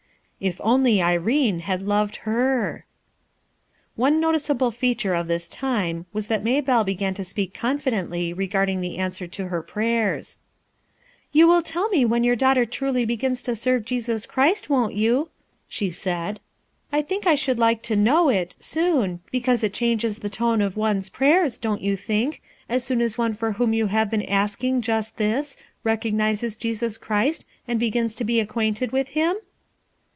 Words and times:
If 0.43 0.59
only 0.63 1.03
Irene 1.03 1.59
had 1.59 1.83
loved 1.83 2.15
her! 2.25 2.87
One 3.95 4.19
noticeable 4.19 4.71
feature 4.71 5.13
of 5.13 5.27
this 5.27 5.47
time 5.47 6.07
was 6.13 6.29
that 6.29 6.43
Maybelle 6.43 6.83
began 6.83 7.13
to 7.13 7.23
speak 7.23 7.53
confidently 7.53 8.33
regarding 8.33 8.81
the 8.81 8.97
answer 8.97 9.27
to 9.27 9.49
her 9.49 9.61
prayers. 9.61 10.39
312 11.31 11.35
RUTH 11.37 11.37
ERSKLNES 11.37 11.37
SOX 11.37 11.37
"You 11.37 11.45
Trill 11.45 11.61
tell 11.61 11.89
me 11.89 12.05
when 12.05 12.23
your 12.23 12.35
daughter 12.35 12.65
truly 12.65 13.05
begins 13.05 13.43
to 13.43 13.55
sene 13.55 13.83
Jesus 13.83 14.25
Christ, 14.25 14.67
won't 14.71 14.95
you?" 14.95 15.29
^ 15.71 16.05
eaid. 16.09 16.37
"I 16.91 17.03
think 17.03 17.27
I 17.27 17.35
should 17.35 17.59
like 17.59 17.83
to 17.83 17.95
know 17.95 18.29
it, 18.29 18.55
so™ 18.59 19.19
because 19.31 19.63
it 19.63 19.73
changes 19.75 20.17
the 20.17 20.29
tone 20.31 20.61
of 20.61 20.75
one's 20.75 21.09
prayer* 21.09 21.47
don't 21.61 21.81
you 21.81 21.95
think, 21.95 22.41
as 22.67 22.83
soon 22.83 22.99
as 23.01 23.15
one 23.15 23.35
for 23.35 23.51
whom 23.51 23.73
vou 23.73 23.85
have 23.89 24.09
been 24.09 24.23
asking 24.25 24.81
just 24.81 25.17
this, 25.17 25.55
recognizes 25.83 26.57
Je^us 26.57 26.99
Christ 26.99 27.45
and 27.67 27.79
begins 27.79 28.15
to 28.15 28.23
be 28.23 28.39
acquainted 28.39 28.91
with 28.91 29.09
Him?" 29.09 29.35